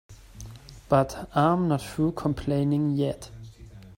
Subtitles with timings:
[0.89, 3.29] But I'm not through complaining yet.